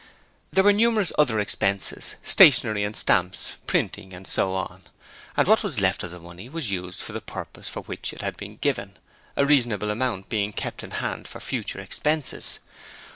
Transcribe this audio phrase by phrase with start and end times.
[0.51, 4.81] There were numerous other expenses: stationery and stamps, printing, and so on,
[5.37, 8.21] and what was left of the money was used for the purpose for which it
[8.23, 8.97] had been given
[9.37, 12.57] a reasonable amount being kept in hand for future expenses.